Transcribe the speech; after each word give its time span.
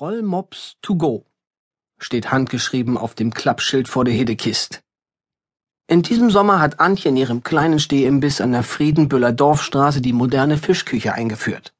Rollmops 0.00 0.76
to 0.80 0.96
go 0.96 1.26
steht 1.98 2.32
handgeschrieben 2.32 2.96
auf 2.96 3.14
dem 3.14 3.34
Klappschild 3.34 3.86
vor 3.86 4.06
der 4.06 4.14
Hedekist. 4.14 4.80
In 5.88 6.00
diesem 6.00 6.30
Sommer 6.30 6.58
hat 6.58 6.80
Antje 6.80 7.10
in 7.10 7.18
ihrem 7.18 7.42
kleinen 7.42 7.78
Stehimbiss 7.78 8.40
an 8.40 8.52
der 8.52 8.62
Friedenbüller 8.62 9.32
Dorfstraße 9.32 10.00
die 10.00 10.14
moderne 10.14 10.56
Fischküche 10.56 11.12
eingeführt. 11.12 11.74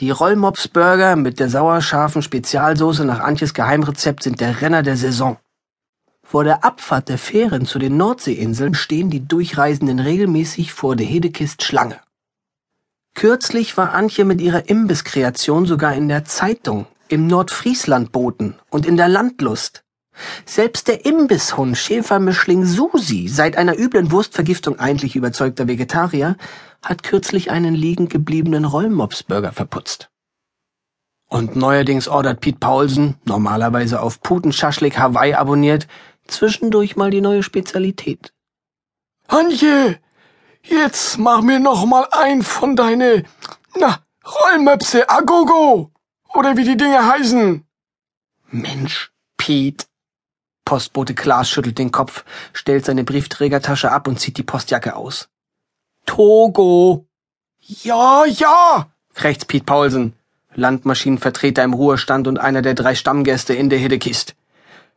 Die 0.00 0.10
Rollmops-Burger 0.10 1.16
mit 1.16 1.40
der 1.40 1.48
sauerscharfen 1.48 2.20
Spezialsoße 2.20 3.06
nach 3.06 3.20
Antjes 3.20 3.54
Geheimrezept 3.54 4.22
sind 4.22 4.42
der 4.42 4.60
Renner 4.60 4.82
der 4.82 4.98
Saison. 4.98 5.38
Vor 6.22 6.44
der 6.44 6.62
Abfahrt 6.62 7.08
der 7.08 7.16
Fähren 7.16 7.64
zu 7.64 7.78
den 7.78 7.96
Nordseeinseln 7.96 8.74
stehen 8.74 9.08
die 9.08 9.26
Durchreisenden 9.26 9.98
regelmäßig 9.98 10.74
vor 10.74 10.94
der 10.94 11.06
Hedekist 11.06 11.62
Schlange. 11.62 12.00
Kürzlich 13.14 13.78
war 13.78 13.94
Antje 13.94 14.26
mit 14.26 14.42
ihrer 14.42 14.68
Imbisskreation 14.68 15.64
sogar 15.64 15.94
in 15.94 16.08
der 16.08 16.26
Zeitung, 16.26 16.86
im 17.08 17.26
Nordfrieslandboten 17.26 18.56
und 18.70 18.86
in 18.86 18.96
der 18.96 19.08
Landlust. 19.08 19.84
Selbst 20.44 20.88
der 20.88 21.04
Imbisshund 21.04 21.76
Schäfermischling 21.76 22.64
Susi, 22.64 23.28
seit 23.28 23.56
einer 23.56 23.78
üblen 23.78 24.10
Wurstvergiftung 24.10 24.78
eigentlich 24.78 25.14
überzeugter 25.14 25.68
Vegetarier, 25.68 26.36
hat 26.82 27.02
kürzlich 27.02 27.50
einen 27.50 27.74
liegen 27.74 28.08
gebliebenen 28.08 28.64
Rollmopsburger 28.64 29.52
verputzt. 29.52 30.10
Und 31.28 31.56
neuerdings 31.56 32.08
ordert 32.08 32.40
Piet 32.40 32.58
Paulsen, 32.58 33.16
normalerweise 33.24 34.00
auf 34.00 34.20
Putenschaschlik 34.20 34.98
Hawaii 34.98 35.34
abonniert, 35.34 35.86
zwischendurch 36.26 36.96
mal 36.96 37.10
die 37.10 37.20
neue 37.20 37.42
Spezialität. 37.42 38.32
Antje, 39.28 40.00
Jetzt 40.62 41.18
mach 41.18 41.40
mir 41.40 41.60
noch 41.60 41.86
mal 41.86 42.06
ein 42.10 42.42
von 42.42 42.76
deine, 42.76 43.24
na, 43.74 43.98
Rollmöpse, 44.24 45.08
Agogo. 45.08 45.90
Oder 46.34 46.56
wie 46.56 46.64
die 46.64 46.76
Dinge 46.76 47.06
heißen. 47.06 47.64
Mensch, 48.50 49.12
Piet. 49.36 49.86
Postbote 50.64 51.14
Klaas 51.14 51.48
schüttelt 51.48 51.78
den 51.78 51.92
Kopf, 51.92 52.24
stellt 52.52 52.84
seine 52.84 53.04
Briefträgertasche 53.04 53.90
ab 53.90 54.06
und 54.06 54.20
zieht 54.20 54.36
die 54.36 54.42
Postjacke 54.42 54.96
aus. 54.96 55.28
Togo. 56.04 57.06
Ja, 57.60 58.24
ja, 58.26 58.90
krächzt 59.14 59.48
Piet 59.48 59.66
Paulsen, 59.66 60.14
Landmaschinenvertreter 60.54 61.64
im 61.64 61.74
Ruhestand 61.74 62.28
und 62.28 62.38
einer 62.38 62.62
der 62.62 62.74
drei 62.74 62.94
Stammgäste 62.94 63.54
in 63.54 63.70
der 63.70 63.78
Hiddekist. 63.78 64.34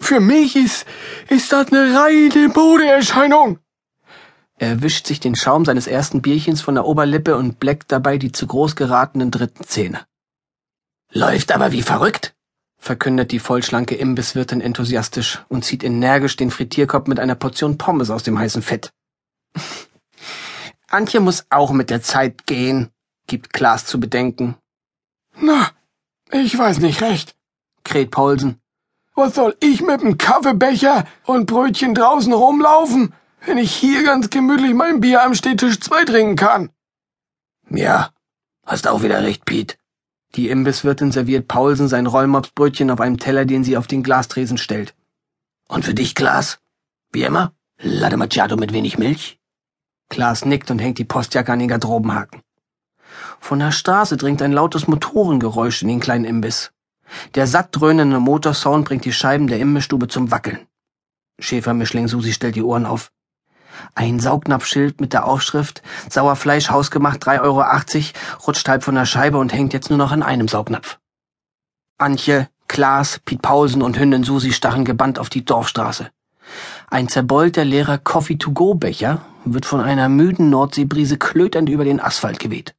Für 0.00 0.20
mich 0.20 0.56
ist, 0.56 0.86
ist 1.28 1.52
das 1.52 1.72
eine 1.72 1.98
reine 1.98 2.48
Modeerscheinung. 2.48 3.58
Er 4.56 4.82
wischt 4.82 5.06
sich 5.06 5.20
den 5.20 5.36
Schaum 5.36 5.64
seines 5.64 5.86
ersten 5.86 6.20
Bierchens 6.20 6.62
von 6.62 6.74
der 6.74 6.84
Oberlippe 6.84 7.36
und 7.36 7.60
bleckt 7.60 7.92
dabei 7.92 8.18
die 8.18 8.32
zu 8.32 8.46
groß 8.46 8.74
geratenen 8.74 9.30
dritten 9.30 9.64
Zähne. 9.64 10.00
Läuft 11.12 11.52
aber 11.52 11.72
wie 11.72 11.82
verrückt, 11.82 12.34
verkündet 12.78 13.32
die 13.32 13.38
vollschlanke 13.38 13.94
Imbisswirtin 13.94 14.60
enthusiastisch 14.60 15.44
und 15.48 15.64
zieht 15.64 15.82
energisch 15.82 16.36
den 16.36 16.50
Frittierkorb 16.50 17.08
mit 17.08 17.18
einer 17.18 17.34
Portion 17.34 17.78
Pommes 17.78 18.10
aus 18.10 18.22
dem 18.22 18.38
heißen 18.38 18.62
Fett. 18.62 18.90
Antje 20.88 21.20
muss 21.20 21.46
auch 21.50 21.72
mit 21.72 21.90
der 21.90 22.02
Zeit 22.02 22.46
gehen, 22.46 22.90
gibt 23.26 23.52
Klaas 23.52 23.84
zu 23.84 24.00
bedenken. 24.00 24.56
Na, 25.36 25.70
ich 26.30 26.56
weiß 26.56 26.78
nicht 26.78 27.02
recht, 27.02 27.34
kräht 27.84 28.10
Paulsen. 28.10 28.60
Was 29.14 29.34
soll 29.34 29.56
ich 29.60 29.82
mit 29.82 30.00
dem 30.00 30.16
Kaffeebecher 30.16 31.04
und 31.24 31.46
Brötchen 31.46 31.94
draußen 31.94 32.32
rumlaufen? 32.32 33.12
wenn 33.44 33.58
ich 33.58 33.74
hier 33.74 34.04
ganz 34.04 34.30
gemütlich 34.30 34.74
mein 34.74 35.00
Bier 35.00 35.22
am 35.22 35.34
Stehtisch 35.34 35.80
zwei 35.80 36.04
trinken 36.04 36.36
kann. 36.36 36.70
Ja, 37.70 38.10
hast 38.66 38.86
auch 38.86 39.02
wieder 39.02 39.22
recht, 39.22 39.44
Piet. 39.44 39.78
Die 40.34 40.50
Imbisswirtin 40.50 41.10
serviert 41.10 41.48
Paulsen 41.48 41.88
sein 41.88 42.06
Rollmopsbrötchen 42.06 42.90
auf 42.90 43.00
einem 43.00 43.18
Teller, 43.18 43.44
den 43.44 43.64
sie 43.64 43.76
auf 43.76 43.86
den 43.86 44.02
Glastresen 44.02 44.58
stellt. 44.58 44.94
Und 45.68 45.84
für 45.84 45.94
dich, 45.94 46.14
Glas? 46.14 46.58
Wie 47.12 47.22
immer? 47.22 47.52
Latte 47.80 48.16
Macchiato 48.16 48.56
mit 48.56 48.72
wenig 48.72 48.98
Milch? 48.98 49.38
Klaas 50.08 50.44
nickt 50.44 50.70
und 50.70 50.78
hängt 50.78 50.98
die 50.98 51.04
Postjacke 51.04 51.52
an 51.52 51.58
den 51.58 51.68
Garderobenhaken. 51.68 52.42
Von 53.40 53.58
der 53.58 53.72
Straße 53.72 54.16
dringt 54.16 54.42
ein 54.42 54.52
lautes 54.52 54.86
Motorengeräusch 54.86 55.82
in 55.82 55.88
den 55.88 56.00
kleinen 56.00 56.24
Imbiss. 56.24 56.72
Der 57.34 57.46
satt 57.46 57.68
dröhnende 57.72 58.20
Motorsound 58.20 58.84
bringt 58.86 59.04
die 59.04 59.12
Scheiben 59.12 59.46
der 59.46 59.58
Imbissstube 59.58 60.08
zum 60.08 60.30
Wackeln. 60.30 60.66
Schäfermischling 61.38 62.08
Susi 62.08 62.32
stellt 62.32 62.56
die 62.56 62.62
Ohren 62.62 62.84
auf. 62.84 63.12
Ein 63.94 64.20
Saugnapfschild 64.20 65.00
mit 65.00 65.12
der 65.12 65.26
Aufschrift 65.26 65.82
Sauerfleisch 66.08 66.70
hausgemacht 66.70 67.24
3,80 67.26 67.42
Euro 67.42 67.64
rutscht 68.46 68.68
halb 68.68 68.84
von 68.84 68.94
der 68.94 69.06
Scheibe 69.06 69.38
und 69.38 69.52
hängt 69.52 69.72
jetzt 69.72 69.90
nur 69.90 69.98
noch 69.98 70.12
an 70.12 70.22
einem 70.22 70.48
Saugnapf. 70.48 70.98
Antje, 71.98 72.48
Klaas, 72.68 73.18
Piet 73.24 73.42
Paulsen 73.42 73.82
und 73.82 73.98
Hündin 73.98 74.24
Susi 74.24 74.52
stachen 74.52 74.84
gebannt 74.84 75.18
auf 75.18 75.30
die 75.30 75.44
Dorfstraße. 75.44 76.10
Ein 76.90 77.08
zerbeulter 77.08 77.64
leerer 77.64 77.98
Coffee-to-go-Becher 77.98 79.22
wird 79.44 79.66
von 79.66 79.80
einer 79.80 80.08
müden 80.08 80.50
Nordseebrise 80.50 81.18
klöternd 81.18 81.68
über 81.68 81.84
den 81.84 82.00
Asphalt 82.00 82.38
geweht. 82.38 82.74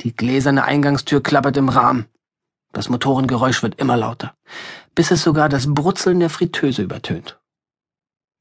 Die 0.00 0.14
gläserne 0.14 0.64
Eingangstür 0.64 1.22
klappert 1.22 1.56
im 1.56 1.68
Rahmen. 1.68 2.06
Das 2.72 2.88
Motorengeräusch 2.88 3.62
wird 3.62 3.78
immer 3.80 3.96
lauter, 3.96 4.34
bis 4.94 5.10
es 5.10 5.22
sogar 5.22 5.48
das 5.48 5.72
Brutzeln 5.72 6.18
der 6.18 6.30
Fritteuse 6.30 6.82
übertönt. 6.82 7.38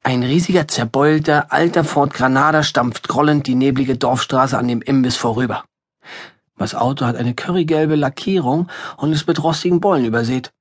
Ein 0.06 0.22
riesiger, 0.22 0.68
zerbeulter, 0.68 1.53
alter 1.53 1.86
Ford 1.86 2.14
Granada 2.14 2.64
stampft 2.64 3.08
grollend 3.08 3.47
die 3.47 3.56
neblige 3.56 3.97
Dorfstraße 3.97 4.58
an 4.58 4.68
dem 4.68 4.81
Imbiss 4.81 5.16
vorüber. 5.16 5.64
Das 6.58 6.75
Auto 6.75 7.06
hat 7.06 7.16
eine 7.16 7.34
currygelbe 7.34 7.96
Lackierung 7.96 8.69
und 8.97 9.14
ist 9.14 9.28
mit 9.28 9.41
rostigen 9.41 9.80
Bollen 9.80 10.06
übersät. 10.06 10.52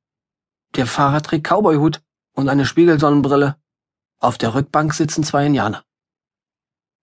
Der 0.76 0.86
Fahrer 0.86 1.22
trägt 1.22 1.48
Cowboyhut 1.48 2.00
und 2.34 2.48
eine 2.48 2.64
Spiegelsonnenbrille. 2.64 3.56
Auf 4.20 4.38
der 4.38 4.54
Rückbank 4.54 4.94
sitzen 4.94 5.24
zwei 5.24 5.46
Indianer. 5.46 5.82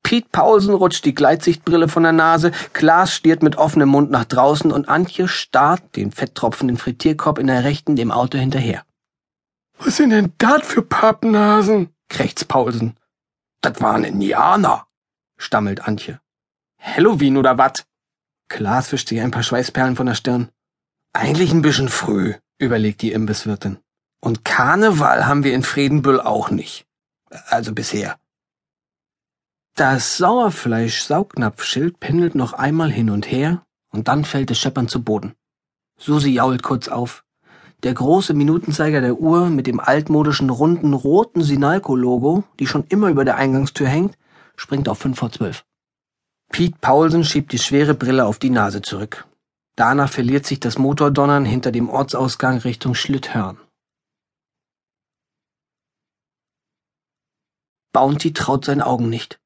Pete 0.01 0.29
Paulsen 0.31 0.73
rutscht 0.73 1.03
die 1.03 1.13
Gleitsichtbrille 1.13 1.89
von 1.89 2.03
der 2.03 2.13
Nase, 2.13 2.51
Klaas 2.71 3.13
stiert 3.13 3.43
mit 3.43 3.57
offenem 3.57 3.89
Mund 3.89 4.11
nach 4.11 4.25
draußen 4.25 4.71
und 4.71 4.87
Antje 4.87 5.27
starrt 5.27 5.97
den 5.97 6.11
fetttropfenden 6.11 6.77
Frittierkorb 6.77 7.37
in 7.37 7.47
der 7.47 7.65
rechten 7.65 7.97
dem 7.97 8.11
Auto 8.11 8.37
hinterher. 8.37 8.83
Was 9.77 9.97
sind 9.97 10.11
denn 10.11 10.33
dat 10.37 10.65
für 10.65 10.81
Pappnasen? 10.81 11.93
Krächzt 12.09 12.47
Paulsen. 12.47 12.97
Das 13.61 13.81
waren 13.81 14.03
Indianer, 14.03 14.87
stammelt 15.37 15.81
Antje. 15.87 16.19
Halloween 16.79 17.37
oder 17.37 17.57
wat? 17.57 17.85
Klaas 18.47 18.91
wischt 18.91 19.09
sich 19.09 19.21
ein 19.21 19.31
paar 19.31 19.43
Schweißperlen 19.43 19.95
von 19.95 20.07
der 20.07 20.15
Stirn. 20.15 20.49
Eigentlich 21.13 21.51
ein 21.51 21.61
bisschen 21.61 21.89
früh, 21.89 22.35
überlegt 22.57 23.01
die 23.01 23.11
Imbisswirtin. 23.11 23.79
Und 24.21 24.43
Karneval 24.43 25.27
haben 25.27 25.43
wir 25.43 25.53
in 25.53 25.63
Friedenbüll 25.63 26.19
auch 26.19 26.49
nicht. 26.49 26.85
Also 27.47 27.73
bisher. 27.73 28.19
Das 29.75 30.17
Sauerfleisch-Saugnapfschild 30.17 31.99
pendelt 31.99 32.35
noch 32.35 32.53
einmal 32.53 32.91
hin 32.91 33.09
und 33.09 33.31
her, 33.31 33.65
und 33.91 34.07
dann 34.07 34.25
fällt 34.25 34.51
es 34.51 34.59
scheppernd 34.59 34.91
zu 34.91 35.03
Boden. 35.03 35.35
Susi 35.97 36.31
jault 36.31 36.63
kurz 36.63 36.87
auf. 36.87 37.23
Der 37.83 37.93
große 37.93 38.33
Minutenzeiger 38.33 38.99
der 38.99 39.19
Uhr 39.19 39.49
mit 39.49 39.65
dem 39.65 39.79
altmodischen 39.79 40.49
runden 40.49 40.93
roten 40.93 41.41
Sinalco-Logo, 41.41 42.43
die 42.59 42.67
schon 42.67 42.83
immer 42.89 43.09
über 43.09 43.23
der 43.23 43.37
Eingangstür 43.37 43.87
hängt, 43.87 44.17
springt 44.57 44.89
auf 44.89 44.99
fünf 44.99 45.19
vor 45.19 45.31
zwölf. 45.31 45.65
Pete 46.51 46.77
Paulsen 46.81 47.23
schiebt 47.23 47.53
die 47.53 47.59
schwere 47.59 47.93
Brille 47.93 48.25
auf 48.25 48.37
die 48.37 48.49
Nase 48.49 48.81
zurück. 48.81 49.25
Danach 49.75 50.11
verliert 50.11 50.45
sich 50.45 50.59
das 50.59 50.77
Motordonnern 50.77 51.45
hinter 51.45 51.71
dem 51.71 51.89
Ortsausgang 51.89 52.57
Richtung 52.57 52.95
Schlitthörn. 52.95 53.57
Bounty 57.93 58.33
traut 58.33 58.65
seinen 58.65 58.81
Augen 58.81 59.09
nicht. 59.09 59.39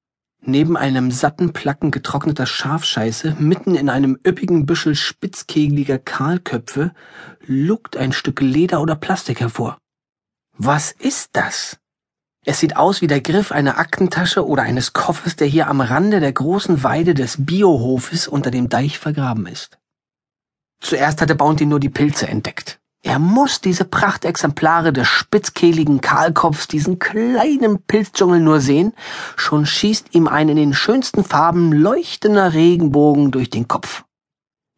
Neben 0.46 0.76
einem 0.76 1.10
satten 1.10 1.54
Placken 1.54 1.90
getrockneter 1.90 2.46
Schafscheiße, 2.46 3.38
mitten 3.40 3.76
in 3.76 3.90
einem 3.90 4.20
üppigen 4.28 4.66
Büschel 4.66 4.94
spitzkegeliger 4.94 6.00
Kahlköpfe, 6.00 6.94
lugt 7.46 7.96
ein 7.96 8.12
Stück 8.12 8.42
Leder 8.42 8.82
oder 8.82 8.96
Plastik 8.96 9.40
hervor. 9.40 9.78
Was 10.58 10.92
ist 10.92 11.30
das? 11.32 11.80
Es 12.46 12.60
sieht 12.60 12.76
aus 12.76 13.02
wie 13.02 13.08
der 13.08 13.22
Griff 13.22 13.54
einer 13.54 13.78
Aktentasche 13.78 14.46
oder 14.46 14.64
eines 14.64 14.92
Koffers, 14.92 15.38
der 15.38 15.48
hier 15.48 15.68
am 15.68 15.80
Rande 15.80 16.20
der 16.20 16.34
großen 16.34 16.84
Weide 16.84 17.14
des 17.14 17.46
Biohofes 17.46 18.28
unter 18.28 18.52
dem 18.52 18.68
Deich 18.68 19.00
vergraben 19.00 19.48
ist. 19.48 19.80
Zuerst 20.82 21.22
hatte 21.22 21.36
Bounty 21.36 21.66
nur 21.66 21.80
die 21.80 21.90
Pilze 21.90 22.28
entdeckt. 22.28 22.82
Er 23.06 23.20
muss 23.20 23.60
diese 23.60 23.84
Prachtexemplare 23.84 24.94
des 24.94 25.10
spitzkehligen 25.10 26.00
Kahlkopfs, 26.00 26.70
diesen 26.70 27.00
kleinen 27.00 27.84
Pilzdschungel 27.84 28.40
nur 28.40 28.62
sehen, 28.62 28.94
schon 29.36 29.66
schießt 29.66 30.16
ihm 30.16 30.30
ein 30.30 30.48
in 30.48 30.56
den 30.56 30.74
schönsten 30.74 31.26
Farben 31.26 31.74
leuchtender 31.74 32.54
Regenbogen 32.54 33.32
durch 33.32 33.50
den 33.50 33.68
Kopf. 33.68 34.06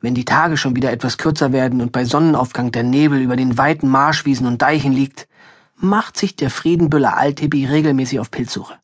Wenn 0.01 0.15
die 0.15 0.25
Tage 0.25 0.57
schon 0.57 0.75
wieder 0.75 0.91
etwas 0.91 1.19
kürzer 1.19 1.53
werden 1.53 1.81
und 1.81 1.91
bei 1.91 2.03
Sonnenaufgang 2.03 2.71
der 2.71 2.83
Nebel 2.83 3.21
über 3.21 3.35
den 3.35 3.59
weiten 3.59 3.87
Marschwiesen 3.87 4.47
und 4.47 4.59
Deichen 4.59 4.91
liegt, 4.91 5.27
macht 5.75 6.17
sich 6.17 6.35
der 6.35 6.49
Friedenbüller 6.49 7.15
Altibi 7.15 7.67
regelmäßig 7.67 8.19
auf 8.19 8.31
Pilzsuche. 8.31 8.79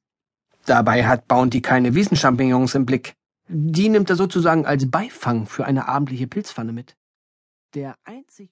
Dabei 0.67 1.07
hat 1.07 1.27
Bounty 1.27 1.61
keine 1.61 1.95
Wiesenchampignons 1.95 2.75
im 2.75 2.85
Blick. 2.85 3.15
Die 3.47 3.89
nimmt 3.89 4.09
er 4.11 4.15
sozusagen 4.15 4.67
als 4.67 4.89
Beifang 4.89 5.47
für 5.47 5.65
eine 5.65 5.87
abendliche 5.87 6.27
Pilzpfanne 6.27 6.73
mit. 6.73 6.95
Der 7.73 7.95
einzig 8.03 8.39